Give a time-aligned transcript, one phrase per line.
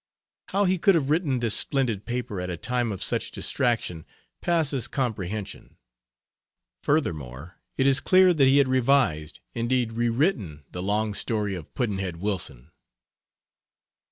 [0.47, 4.03] How he could have written this splendid paper at a time of such distraction
[4.41, 5.77] passes comprehension.
[6.81, 12.15] Furthermore, it is clear that he had revised, indeed rewritten, the long story of Pudd'nhead
[12.15, 12.71] Wilson.